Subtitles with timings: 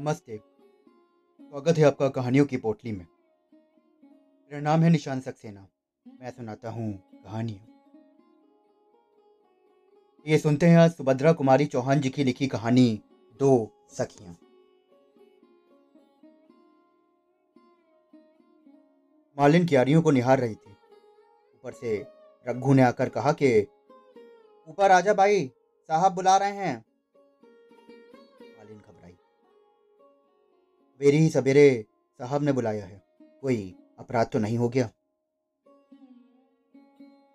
[0.00, 0.40] नमस्ते।
[1.42, 3.06] स्वागत है आपका कहानियों की पोटली में।
[3.54, 5.68] मेरा नाम है निशान सक्सेना।
[6.20, 7.66] मैं सुनाता हूँ कहानियाँ।
[10.26, 13.02] ये सुनते हैं आज सुभद्रा कुमारी चौहान जी की लिखी कहानी,
[13.38, 14.36] दो सखियाँ।
[19.38, 20.70] मालिन क्यारियों को निहार रही थी।
[21.54, 22.06] ऊपर से
[22.48, 23.60] रघु ने आकर कहा कि,
[24.68, 25.52] ऊपर आजा भाई,
[25.88, 26.89] साहब बुला रहे हैं।
[31.00, 31.86] मेरी ही सवेरे
[32.18, 33.02] साहब ने बुलाया है।
[33.42, 34.90] कोई अपराध तो नहीं हो गया।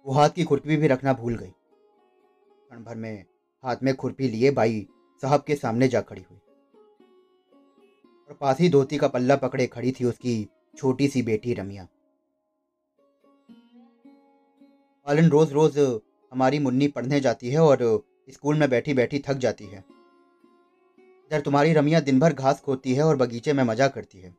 [0.06, 3.26] वो हाथ की खुरपी भी रखना भूल गई। क्षण भर में
[3.64, 4.88] हाथ में खुरपी लिए बाई
[5.22, 6.38] साहब के सामने जा खड़ी हुई।
[8.30, 11.88] और पास ही धोती का पल्ला पकड़े खड़ी थी उसकी छोटी सी बेटी रमिया।
[15.08, 15.78] पालन रोज रोज
[16.32, 19.95] हमारी मुन्नी पढ़ने जाती है और स्कूल में बैठी बैठी थक जाती है।
[21.26, 24.32] इधर तुम्हारी रमिया दिन भर घास खोती है और बगीचे में मज़ा करती है।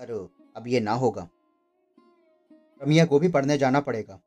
[0.00, 1.28] पर अब ये ना होगा।
[2.82, 4.20] रमिया को भी पढ़ने जाना पड़ेगा।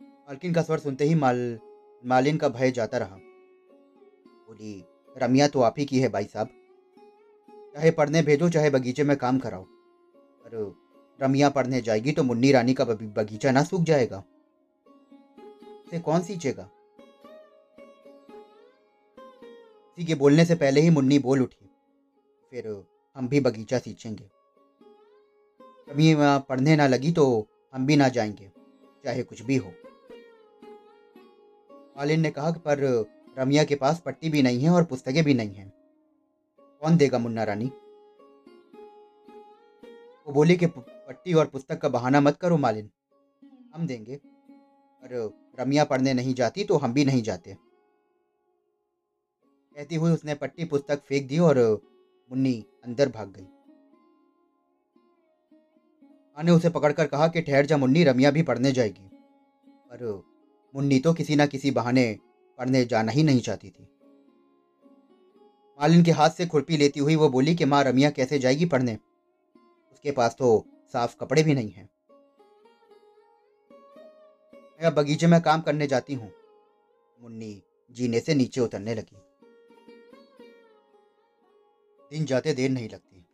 [0.00, 1.58] मालकिन का स्वर सुनते ही माल,
[2.06, 3.16] मालिन का भय जाता रहा।
[4.46, 4.84] बोली,
[5.18, 6.48] रमिया तो आप ही की है भाई साहब।
[7.74, 10.76] चाहे पढ़ने भेजो, चाहे बगीचे में काम कराओ। पर
[11.20, 14.24] रमिया पढ़ने जाएगी तो मुन्नी रानी का बगीचा ना सूख जाएगा।
[15.90, 16.70] से कौन सींचेगा?
[19.98, 21.70] किसी के बोलने से पहले ही मुन्नी बोल उठी।
[22.50, 22.68] फिर
[23.16, 24.24] हम भी बगीचा सींचेंगे।
[25.60, 28.50] कभी वहाँ पढ़ने ना लगी तो हम भी ना जाएँगे,
[29.04, 29.72] चाहे कुछ भी हो।
[31.96, 32.82] मालिन ने कहा पर
[33.38, 35.72] रमिया के पास पट्टी भी नहीं है और पुस्तकें भी नहीं हैं।
[36.82, 37.66] कौन देगा मुन्ना रानी?
[40.26, 42.90] वो बोली कि पट्टी और पुस्तक का बहाना मत करो मालिन।
[43.74, 47.56] हम देंगे, पर रमिया पढ़ने नहीं जाती तो हम भी नहीं जाते।
[49.76, 51.58] कहती हुई उसने पट्टी पुस्तक फेंक दी और
[52.30, 53.42] मुन्नी अंदर भाग गई।
[56.36, 59.10] माँ ने उसे पकड़कर कहा कि ठहर जा मुन्नी, रमिया भी पढ़ने जाएगी।
[59.90, 60.24] पर
[60.74, 62.18] मुन्नी तो किसी ना किसी बहाने
[62.58, 63.88] पढ़ने जाना ही नहीं चाहती थी।
[65.80, 68.94] मालिन के हाथ से खुरपी लेती हुई वो बोली कि माँ, रमिया कैसे जाएगी पढ़ने?
[69.92, 71.88] उसके पास तो साफ़ कपड़े भी नहीं हैं।
[74.82, 76.32] मैं बगीचे में काम करने जाती हूँ।
[77.20, 79.23] मुन्नी जीने से नीचे उतरने लगी।
[82.14, 83.26] दिन जाते देर नहीं लगती।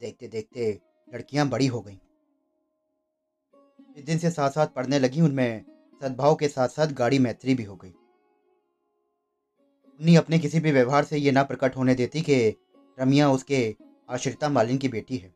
[0.00, 0.80] देखते देखते
[1.14, 1.96] लड़कियाँ बड़ी हो गईं।
[3.96, 5.64] जिस दिन से साथ साथ पढ़ने लगी उनमें
[6.02, 7.88] सद्भाव के साथ साथ गाड़ी मैत्री भी हो गई।
[10.00, 12.56] मुन्नी अपने किसी भी व्यवहार से ये ना प्रकट होने देती कि
[12.98, 13.76] रमिया उसके
[14.10, 15.34] आश्रिता मालिन की बेटी है।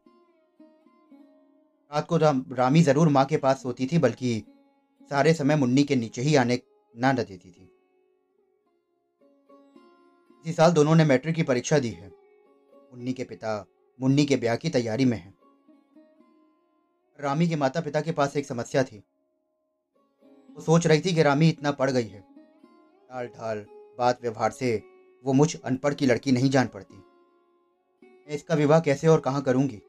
[1.92, 4.44] रात को राम, रामी ज़रूर माँ के पास सोती थी बल्कि
[5.10, 6.60] सारे समय मुन्नी के नीचे ही आने
[6.94, 7.70] ना न देती थी।
[10.44, 12.15] इसी साल दोनों ने मैट्रिक की परीक्षा दी है।
[12.92, 13.66] मुन्नी के पिता,
[14.00, 15.34] मुन्नी के ब्याह की तैयारी में हैं।
[17.20, 19.04] रामी के माता पिता के पास एक समस्या थी।
[20.56, 22.20] वो सोच रही थी कि रामी इतना पढ़ गई है।
[23.12, 23.66] ढाल ढाल
[23.98, 24.82] बात व्यवहार से
[25.24, 26.96] वो मुझ अनपढ़ की लड़की नहीं जान पड़ती।
[28.04, 29.82] मैं इसका विवाह कैसे और कहाँ करूँगी?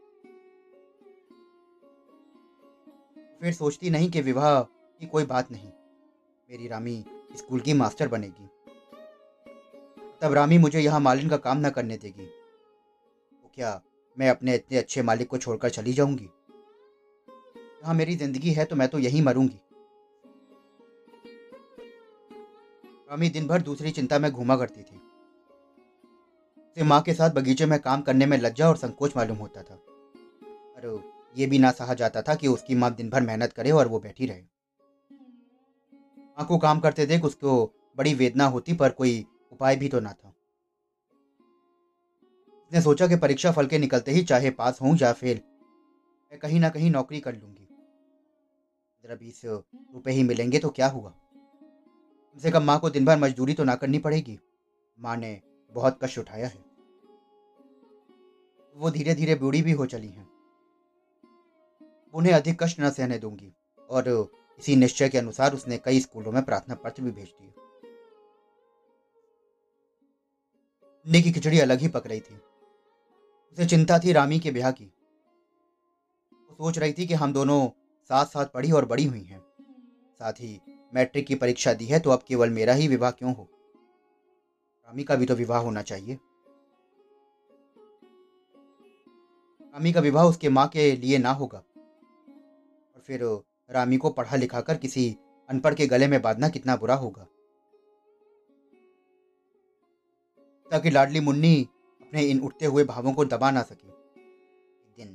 [3.41, 4.62] फिर सोचती नहीं कि विवाह
[5.00, 5.72] की कोई बात नहीं।
[6.50, 7.06] मेरी रामी
[7.38, 8.50] स्कूल की मास्टर बनेगी।
[10.22, 12.37] तब रामी मुझे यहाँ मालिन का काम न करने देगी।
[13.57, 13.79] क्या
[14.18, 16.25] मैं अपने इतने अच्छे मालिक को छोड़कर चली जाऊँगी?
[17.84, 19.59] यहाँ मेरी ज़िंदगी है तो मैं तो यहीं मरूँगी।
[23.09, 25.01] रामी दिन भर दूसरी चिंता में घूमा करती थी।
[26.67, 29.75] उसे माँ के साथ बगीचे में काम करने में लज्जा और संकोच मालूम होता था।
[29.75, 31.01] पर
[31.35, 34.00] ये भी ना सहा जाता था कि उसकी माँ दिन भर मेहनत करे और वो
[34.00, 34.41] बैठी रहे।
[36.38, 37.63] माँ को काम करते देख उसको
[37.97, 40.34] बड़ी वेदना होती पर कोई उपाय भी तो ना था।
[42.67, 45.38] उसने सोचा कि परीक्षा फल के निकलते ही चाहे पास हों या फेल,
[46.31, 47.67] मैं कहीं ना कहीं नौकरी कर लूँगी।
[48.99, 51.09] पंद्रह बीस रुपए ही मिलेंगे तो क्या हुआ?
[51.09, 54.40] कम से कम माँ को दिन भर मजदूरी तो ना करनी पड़ेगी।
[54.99, 55.41] माँ ने
[55.72, 56.66] बहुत कष्ट उठाया है।
[58.75, 60.28] वो धीरे धीरे बूढ़ी भी हो चली हैं।
[62.13, 63.53] उन्हें अधिक कष्ट न सहने दूँगी
[63.90, 67.53] और इसी निश्चय के अनुसार उसने कई स्कूलों में प्रार्थना पत्र भी भेज दिए।
[71.22, 72.40] की खिचड़ी अलग ही पक रही थी।
[73.52, 74.85] उसे चिंता थी रामी के ब्याह की।
[76.34, 77.70] वो सोच रही थी कि हम दोनों
[78.09, 79.40] साथ साथ पढ़ी और बड़ी हुई हैं।
[80.20, 80.59] साथ ही
[80.94, 83.49] मैट्रिक की परीक्षा दी है तो अब केवल मेरा ही विवाह क्यों हो?
[84.88, 86.20] रामी का भी तो विवाह होना चाहिए।
[89.61, 94.61] रामी का विवाह उसके माँ के लिए ना होगा। और फिर रामी को पढ़ा लिखा
[94.61, 95.17] कर किसी
[95.49, 97.28] अनपढ़ के गले में बांधना कितना बुरा होगा।
[100.72, 101.67] ताकि लाडली मुन्नी
[102.08, 105.08] अपने इन उठते हुए भावों को दबा ना सके। एक दिन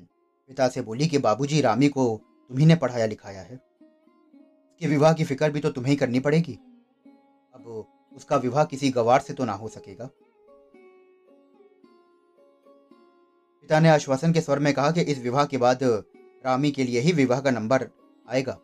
[0.48, 5.24] पिता से बोली कि, बाबूजी, रामी को तुम्ही ने पढ़ाया लिखाया है। उसके विवाह की
[5.24, 6.58] फ़िक्र भी तो तुम्हें करनी पड़ेगी।
[7.54, 7.86] अब
[8.16, 10.08] उसका विवाह किसी गवार से तो ना हो सकेगा।
[13.62, 15.78] पिता ने आश्वासन के स्वर में कहा कि इस विवाह के बाद
[16.44, 17.88] रामी के लिए ही विवाह का नंबर
[18.28, 18.58] आएगा।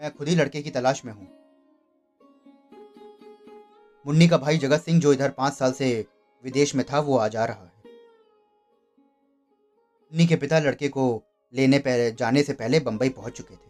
[0.00, 1.28] मैं खुद ही लड़के की तलाश में हूँ।
[4.06, 6.06] मुन्नी का भाई जगत सिंह, जो इधर पाँच साल से
[6.44, 7.72] विदेश में था, वो आ जा रहा है।
[10.12, 13.68] उन्नी के पिता लड़के को लेने पहले जाने से पहले बंबई पहुँच चुके थे।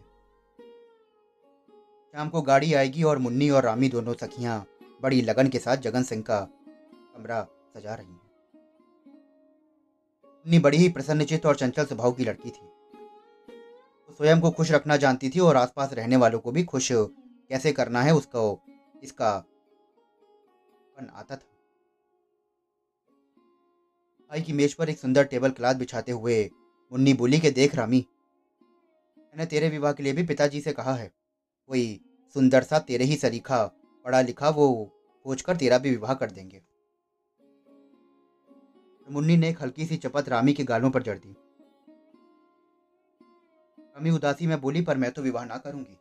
[2.13, 4.65] शाम को गाड़ी आएगी और मुन्नी और रामी दोनों सखियाँ
[5.01, 6.39] बड़ी लगन के साथ जगन सिंह का
[7.15, 7.41] कमरा
[7.77, 8.29] सजा रही हैं।
[10.25, 12.65] मुन्नी बड़ी ही प्रसन्नचित और चंचल स्वभाव की लड़की थी।
[14.09, 17.71] वो स्वयं को खुश रखना जानती थी और आसपास रहने वालों को भी खुश कैसे
[17.71, 18.59] करना है उसको,
[19.03, 19.29] इसका
[21.13, 21.48] आता था।
[24.31, 26.35] भाई की मेज पर एक सुंदर टेबल क्लाथ बिछाते हुए
[26.91, 28.05] मुन्नी बोली के देख रामी,
[29.17, 31.11] मैंने तेरे विवाह के लिए भी पिताजी से कहा है।
[31.69, 31.99] कोई
[32.35, 33.63] सुंदर सा तेरे ही सरीखा
[34.05, 34.67] पढ़ा लिखा वो
[35.25, 36.61] खोज कर तेरा भी विवाह कर देंगे।
[39.07, 41.35] मुन्नी ने एक हल्की सी चपत रामी के गालों पर जड़ दी।
[43.79, 45.97] रामी उदासी में बोली, पर मैं तो विवाह ना करूँगी।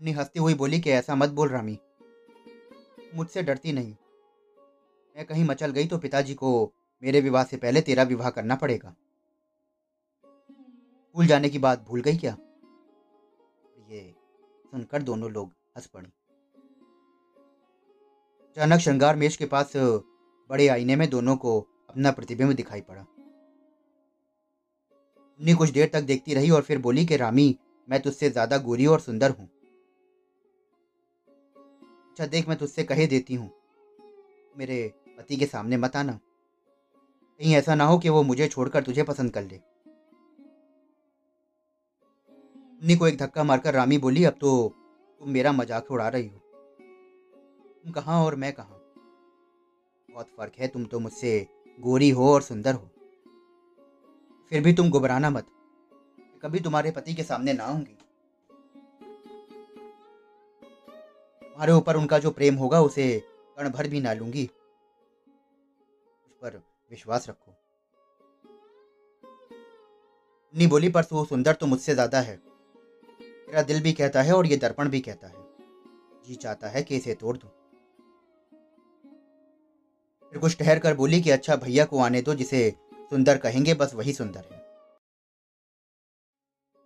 [0.00, 1.78] मुन्नी हंसती हुई बोली कि, ऐसा मत बोल रामी।
[3.12, 3.94] मुझसे डरती नहीं।
[5.16, 6.72] मैं कहीं मचल गई तो पिताजी को
[7.02, 8.94] मेरे विवाह से पहले तेरा विवाह करना पड़ेगा।
[11.14, 12.36] भूल जाने की बात भूल गई क्या?
[13.88, 14.02] ये
[14.70, 16.08] सुनकर दोनों लोग हंस पड़ी।
[18.56, 21.58] अचानक श्रृंगार मेज के पास बड़े आईने में दोनों को
[21.90, 23.00] अपना प्रतिबिंब दिखाई पड़ा।
[25.40, 27.56] उन्नी कुछ देर तक देखती रही और फिर बोली कि, रामी,
[27.88, 29.48] मैं तुझसे ज़्यादा गोरी और सुंदर हूँ।
[32.12, 33.50] अच्छा देख मैं तुझसे कहे देती हूँ।
[34.58, 39.02] मेरे पति के सामने मत आना। कहीं ऐसा ना हो कि वो मुझे छोड़कर तुझे
[39.02, 39.56] पसंद कर ले।
[42.82, 44.74] उन्नी को एक धक्का मारकर रामी बोली, अब तो
[45.20, 46.38] तुम मेरा मज़ाक उड़ा रही हो।
[47.84, 48.78] तुम कहाँ और मैं कहाँ?
[50.10, 51.46] बहुत फ़र्क है, तुम तो मुझसे
[51.80, 52.90] गोरी हो और सुंदर हो।
[54.50, 55.46] फिर भी तुम घबराना मत।
[56.42, 57.96] कभी तुम्हारे पति के सामने ना आऊँगी
[61.52, 63.22] तुम्हारे ऊपर उनका जो प्रेम होगा, उसे
[63.58, 64.44] कण भर भी ना लूँगी।
[66.26, 66.56] उस पर
[66.90, 67.50] विश्वास रखो।
[70.54, 72.36] उन्नी बोली, पर तू सुंदर तो मुझसे ज़्यादा है।
[73.16, 75.44] तेरा दिल भी कहता है और ये दर्पण भी कहता है।
[76.26, 77.50] जी चाहता है कि इसे तोड़ दूँ।
[80.32, 82.74] फिर कुछ ठहर कर बोली कि अच्छा भैया को आने दो, जिसे
[83.10, 84.60] सुंदर कहेंगे, बस वही सुंदर है।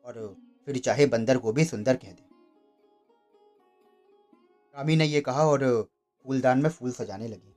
[0.05, 0.37] और
[0.67, 2.36] फिर चाहे बंदर को भी सुंदर कह दे।
[4.77, 5.63] रामी ने यह कहा और
[6.27, 7.55] फूलदान में फूल सजाने लगी।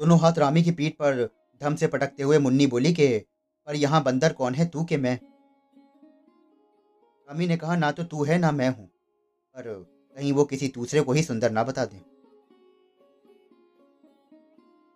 [0.00, 1.24] दोनों हाथ रामी की पीठ पर
[1.60, 3.18] धम से पटकते हुए मुन्नी बोली के,
[3.68, 4.66] पर यहाँ बंदर कौन है?
[4.66, 5.14] तू के मैं
[7.28, 9.62] रामी ने कहा, ना तो तू है, ना मैं हूँ, पर
[10.16, 11.96] कहीं वो किसी दूसरे को ही सुंदर ना बता दे।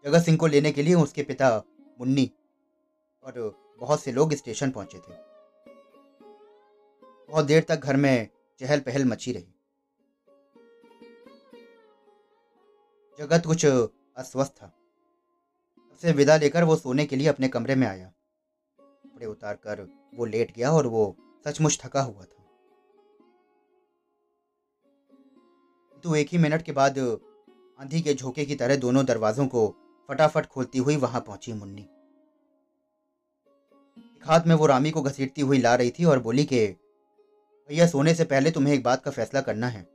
[0.05, 1.57] जगत सिंह को लेने के लिए उसके पिता
[2.01, 2.31] मुन्नी
[3.25, 3.35] और
[3.81, 5.15] बहुत से लोग स्टेशन पहुँचे थे।
[7.29, 8.29] बहुत देर तक घर में
[8.63, 9.55] चहल पहल मची रही।
[13.19, 14.67] जगत कुछ अस्वस्थ था।
[15.89, 18.13] सबसे विदा लेकर वो सोने के लिए अपने कमरे में आया।
[18.79, 19.81] कपड़े उतार कर
[20.15, 21.17] वो लेट गया और वो
[21.47, 22.45] सचमुच थका हुआ था।
[26.05, 26.99] तो एक ही मिनट के बाद
[27.79, 29.69] आंधी के झोंके की तरह दोनों दरवाजों को
[30.09, 31.83] फटाफट खोलती हुई वहाँ पहुँची मुन्नी।
[34.17, 36.82] एक हाथ में वो रामी को घसीटती हुई ला रही थी और बोली कि
[37.73, 39.89] भैया सोने से पहले तुम्हें एक बात का फैसला करना है।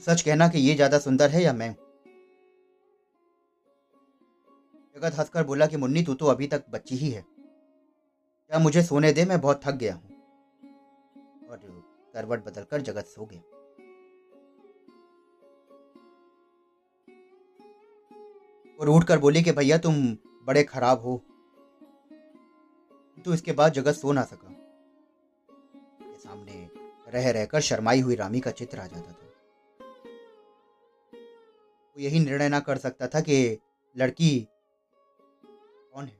[0.00, 1.76] सच कहना कि ये ज़्यादा सुंदर है या मैं?
[4.96, 9.12] जगत हंसकर बोला कि मुन्नी, तू तो अभी तक बच्ची ही है। क्या मुझे सोने
[9.12, 9.24] दे?
[9.24, 10.10] मैं बहुत थक गया हूँ।
[11.50, 13.40] और करवट बदलकर जगत सो गया।
[18.80, 21.22] और उठकर बोली कि भैया, तुम बड़े खराब हो।
[23.24, 24.65] तो इसके बाद जगत सो ना सका।
[27.16, 29.26] रह रहकर शर्माई हुई रामी का चित्र आ जाता था।
[31.96, 33.58] वो यही निर्णय ना कर सकता था कि
[33.96, 34.48] लड़की
[35.92, 36.18] कौन है?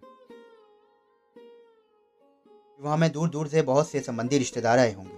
[2.81, 5.17] वहाँ में दूर दूर से बहुत से संबंधी रिश्तेदार आए होंगे।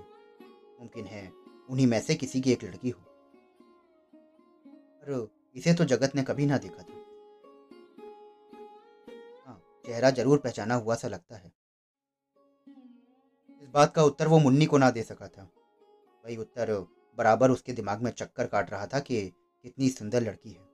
[0.79, 1.31] मुमकिन है
[1.71, 3.01] उन्हीं में से किसी की एक लड़की हो।
[5.03, 6.95] पर इसे तो जगत ने कभी ना देखा था।
[9.47, 11.53] हाँ चेहरा ज़रूर पहचाना हुआ सा लगता है।
[13.63, 15.49] इस बात का उत्तर वो मुन्नी को ना दे सका था।
[16.29, 16.71] वही उत्तर
[17.19, 19.21] बराबर उसके दिमाग में चक्कर काट रहा था कि
[19.65, 20.67] कितनी सुंदर लड़की है।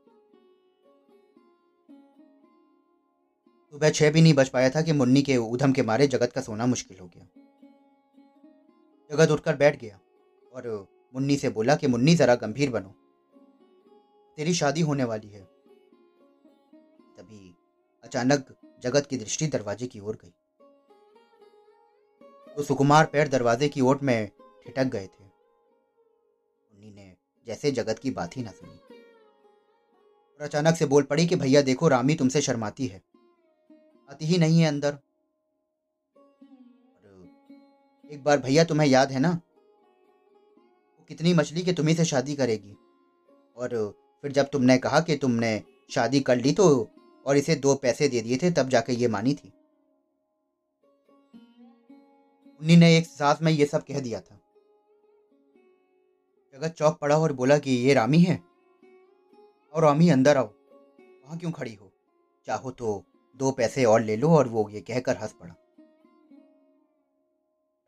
[3.72, 6.40] सुबह छह भी नहीं बच पाया था कि मुन्नी के उधम के मारे जगत का
[6.40, 7.26] सोना मुश्किल हो गया।
[9.10, 9.98] जगत उठकर बैठ गया
[10.52, 10.68] और
[11.14, 12.94] मुन्नी से बोला कि मुन्नी जरा गंभीर बनो।
[14.36, 15.44] तेरी शादी होने वाली है।
[17.16, 17.56] तभी
[18.04, 20.34] अचानक जगत की दृष्टि दरवाजे की ओर गई।
[22.56, 24.30] तो सुकुमार पैर दरवाजे की ओट में
[24.66, 25.23] ठिटक गए थे।
[27.46, 28.72] जैसे जगत की बात ही ना सुनी।
[30.34, 33.02] और अचानक से बोल पड़ी कि भैया देखो, रामी तुमसे शर्माती है।
[34.10, 34.92] आती ही नहीं है अंदर।
[36.96, 37.28] और
[38.10, 39.30] एक बार भैया तुम्हें याद है ना?
[39.30, 42.76] वो कितनी मछली कि तुम्ही से शादी करेगी।
[43.56, 46.90] और फिर जब तुमने कहा कि तुमने शादी कर ली तो
[47.26, 49.52] और इसे दो पैसे दे दिए थे, तब जाके ये मानी थी।
[52.60, 54.40] उन्नी ने एक सांस में ये सब कह दिया था।
[56.54, 58.42] जगत चौक पड़ा और बोला कि ये रामी है?
[59.72, 60.46] और रामी, अंदर आओ।
[61.00, 61.92] वहाँ क्यों खड़ी हो?
[62.46, 63.04] चाहो तो
[63.36, 65.54] दो पैसे और ले लो और वो ये कहकर हंस पड़ा।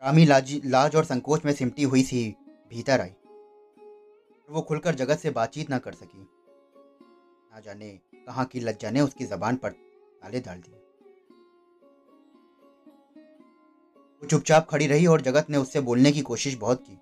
[0.04, 2.36] रामी लाज लाज और संकोच में सिमटी हुई सी
[2.70, 3.10] भीतर आई।
[4.50, 6.28] वो खुलकर जगत से बातचीत ना कर सकी।
[7.52, 9.70] ना जाने कहाँ की लज्जा ने उसकी जबान पर
[10.22, 10.74] ताले डाल दिए।
[14.22, 16.98] वो चुपचाप खड़ी रही और जगत ने उससे बोलने की कोशिश बहुत की,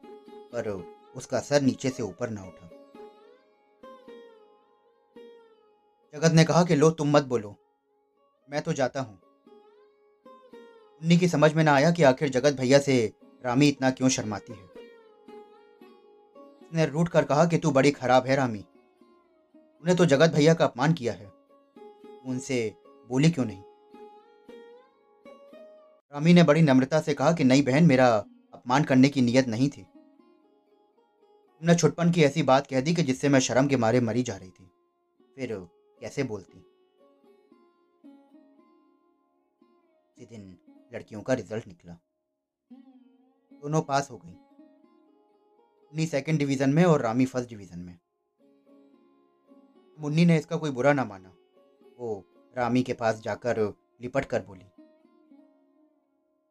[0.53, 2.71] पर उसका सर नीचे से ऊपर ना उठा।
[6.15, 7.57] जगत ने कहा कि लो, तुम मत बोलो।
[8.51, 9.21] मैं तो जाता हूँ।
[11.03, 13.13] उन्नी की समझ में ना आया कि आखिर जगत भैया से
[13.45, 14.65] रामी इतना क्यों शर्माती है।
[16.63, 18.65] उसने रूट कर कहा कि तू बड़ी खराब है रामी।
[19.57, 21.33] उन्हें तो जगत भैया का अपमान किया है।
[22.27, 22.75] उनसे
[23.09, 23.63] बोली क्यों नहीं?
[26.15, 29.69] रामी ने बड़ी नम्रता से कहा कि, नहीं बहन, मेरा अपमान करने की नीयत नहीं
[29.69, 29.87] थी।
[31.65, 34.37] तुमने छुटपन की ऐसी बात कह दी कि जिससे मैं शर्म के मारे मरी जा
[34.37, 34.65] रही थी।
[35.37, 35.53] फिर
[36.01, 36.59] कैसे बोलती?
[40.09, 40.43] उसी दिन
[40.95, 41.97] लड़कियों का रिज़ल्ट निकला।
[43.53, 47.99] दोनों पास हो गई। मुन्नी सेकंड डिवीज़न में और रामी फ़र्स्ट डिवीज़न में।
[49.99, 51.35] मुन्नी ने इसका कोई बुरा ना माना।
[51.99, 52.23] वो
[52.57, 53.65] रामी के पास जाकर
[54.03, 54.65] लिपट कर बोली,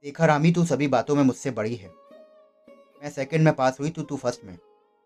[0.05, 4.03] देखा रामी, तू सभी बातों में मुझसे बड़ी है। मैं सेकंड में पास हुई तो
[4.03, 4.57] तू फ़र्स्ट में।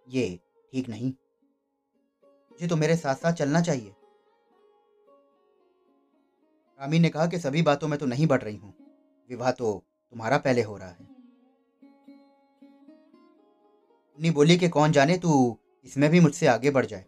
[0.07, 0.39] ये
[0.73, 1.13] ठीक नहीं।
[2.51, 3.93] मुझे तो मेरे साथ साथ चलना चाहिए।
[6.79, 8.73] रामी ने कहा कि सभी बातों में तो नहीं बढ़ रही हूँ।
[9.29, 11.05] विवाह तो तुम्हारा पहले हो रहा है।
[14.19, 17.05] उन्नी बोली कि कौन जाने, तू इसमें भी मुझसे आगे बढ़ जाए।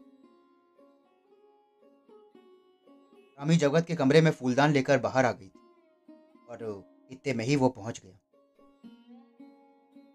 [3.40, 5.60] रामी जगत के कमरे में फूलदान लेकर बाहर आ गई थी
[6.50, 8.20] और इतने में ही वो पहुँच गया।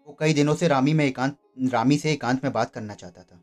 [0.07, 3.35] वो कई दिनों से रामी में एकांत रामी से एकांत में बात करना चाहता था।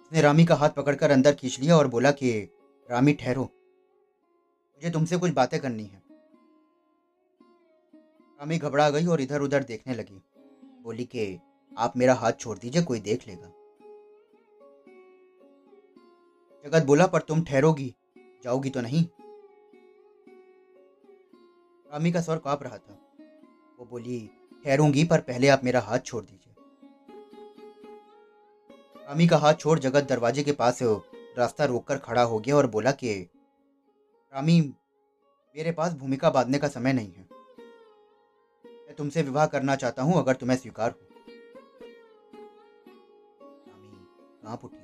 [0.00, 2.56] उसने रामी का हाथ पकड़कर अंदर खींच लिया और बोला कि,
[2.90, 3.42] रामी, ठहरो।
[4.74, 6.02] मुझे तुमसे कुछ बातें करनी है।
[8.40, 10.22] रामी घबरा गई और इधर उधर देखने लगी।
[10.82, 11.40] बोली कि,
[11.78, 13.48] आप मेरा हाथ छोड़ दीजिए, कोई देख लेगा।
[16.64, 19.04] जगत बोला, पर तुम ठहरोगी, जाओगी तो नहीं?
[21.92, 22.94] रामी का स्वर काँप रहा था।
[23.78, 24.30] वो बोली
[24.64, 26.54] ठहरूँगी, पर पहले आप मेरा हाथ छोड़ दीजिए।
[29.08, 30.78] रामी का हाथ छोड़ जगत दरवाजे के पास
[31.38, 33.30] रास्ता रोककर खड़ा हो गया और बोला कि,
[34.34, 34.60] रामी,
[35.56, 37.28] मेरे पास भूमिका बांधने का समय नहीं है।
[38.66, 41.08] मैं तुमसे विवाह करना चाहता हूँ अगर तुम्हें स्वीकार हो।
[43.68, 44.06] रामी
[44.44, 44.76] काँप उठी।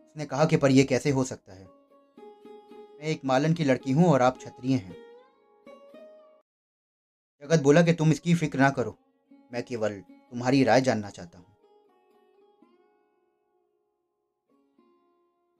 [0.00, 1.64] उसने कहा कि, पर यह कैसे हो सकता है?
[2.74, 5.09] मैं एक मालन की लड़की हूँ और आप क्षत्रिय हैं।
[7.44, 8.98] जगत बोला कि तुम इसकी फ़िक्र ना करो।
[9.52, 11.46] मैं केवल तुम्हारी राय जानना चाहता हूँ।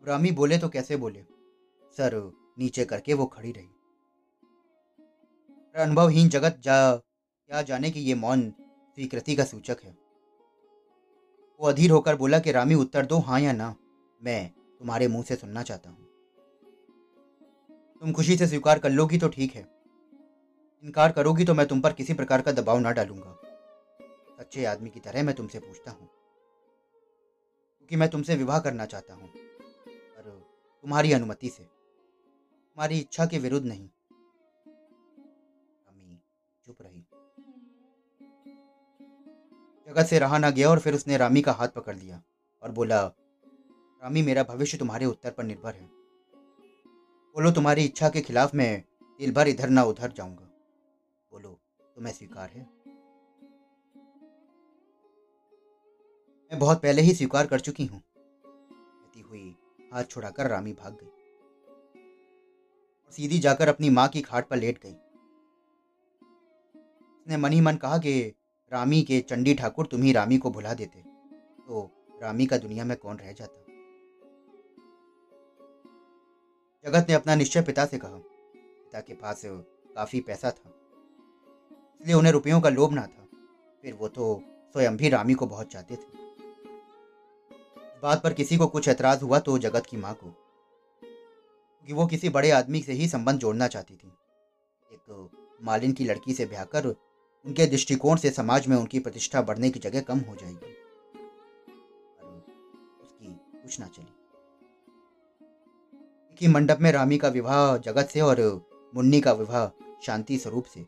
[0.07, 1.23] रामी बोले तो कैसे बोले?
[1.97, 3.69] सर, नीचे करके वो खड़ी रही।
[5.77, 9.97] अनुभवहीन जगत जा, क्या जाने कि ये मौन स्वीकृति का सूचक है।
[11.61, 13.75] वो अधीर होकर बोला कि रामी, उत्तर दो हाँ या ना,
[14.23, 16.07] मैं तुम्हारे मुँह से सुनना चाहता हूँ।
[18.01, 19.80] तुम खुशी से स्वीकार कर लोगी तो ठीक है।
[20.85, 23.37] इनकार करोगी तो मैं तुम पर किसी प्रकार का दबाव ना डालूँगा।
[24.39, 26.09] सच्चे आदमी की तरह मैं तुमसे पूछता हूँ,
[27.77, 30.31] क्योंकि मैं तुमसे विवाह करना चाहता हूँ, पर
[30.85, 33.89] तुम्हारी अनुमति से, तुम्हारी इच्छा के विरुद्ध नहीं।
[35.87, 36.19] अम्मी,
[36.65, 37.05] चुप रही।
[39.89, 42.23] जगत से रहा ना गया और फिर उसने रामी का हाथ पकड़ लिया
[42.63, 43.01] और बोला,
[44.03, 45.89] रामी, मेरा भविष्य तुम्हारे उत्तर पर निर्भर है।
[47.37, 48.83] बोलो, तुम्हारी इच्छा के खिलाफ मैं
[49.21, 50.47] दिल भर इधर ना उधर जाऊँगा।
[51.33, 51.51] बोलो
[51.97, 52.63] तुम्हें स्वीकार है।
[56.51, 58.01] मैं बहुत पहले ही स्वीकार कर चुकी हूँ।
[58.45, 59.57] कहती हुई
[59.93, 61.07] हाथ छुड़ाकर रामी भाग गई।
[63.07, 64.93] और सीधी जाकर अपनी माँ की खाट पर लेट गई।
[67.21, 68.19] उसने मन ही मन कहा कि
[68.73, 71.89] रामी के चंडी ठाकुर तुम ही रामी को भुला देते तो
[72.23, 73.57] रामी का दुनिया में कौन रह जाता?
[76.85, 80.71] जगत ने अपना निश्चय पिता से कहा। पिता के पास काफ़ी पैसा था।
[82.01, 83.27] इसलिए उन्हें रुपयों का लोभ ना था।
[83.85, 84.43] फिर वो तो
[84.75, 86.19] स्वयं भी रामी को बहुत चाहते थे।
[88.03, 90.31] बात पर किसी को कुछ ऐतराज हुआ तो जगत की माँ को,
[91.89, 94.13] कि वो किसी बड़े आदमी से ही संबंध जोड़ना चाहती थी।
[94.91, 95.31] एक
[95.63, 99.81] मालिन की लड़की से ब्याह कर उनके दृष्टिकोण से समाज में उनकी प्रतिष्ठा बढ़ने की
[99.81, 100.73] जगह कम हो जाएगी।
[103.03, 103.27] उसकी
[103.63, 104.07] कुछ ना चली।
[106.41, 108.41] कि मंडप में रामी का विवाह जगत से और
[108.95, 109.67] मुन्नी का विवाह
[110.03, 110.87] शांति स्वरूप से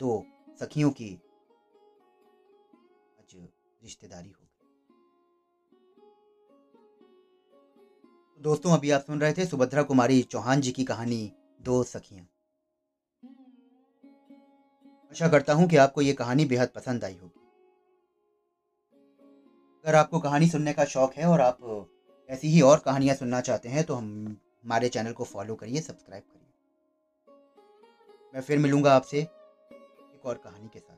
[0.00, 0.24] दो
[0.60, 1.08] सखियों की
[3.18, 3.34] आज
[3.82, 4.46] रिश्तेदारी हो गई।
[8.40, 12.24] दोस्तों, अभी आप सुन रहे थे सुभद्रा कुमारी चौहान जी की कहानी, दो सखियाँ।
[15.12, 17.40] आशा करता हूँ कि आपको ये कहानी बेहद पसंद आई होगी।
[19.84, 21.88] अगर आपको कहानी सुनने का शौक है और आप
[22.30, 26.22] ऐसी ही और कहानियाँ सुनना चाहते हैं तो हम हमारे चैनल को फॉलो करिए, सब्सक्राइब
[26.22, 26.42] करिए।
[28.34, 29.26] मैं फिर मिलूँगा आपसे
[30.26, 30.95] और कहानी के साथ।